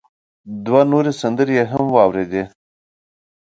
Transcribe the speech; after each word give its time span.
دوه 0.65 0.81
نورې 0.91 1.11
سندرې 1.21 1.53
يې 1.59 1.63
هم 1.71 1.85
واورېدې. 1.95 2.43